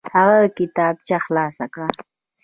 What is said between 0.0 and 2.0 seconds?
هغه کتابچه خلاصه کړه.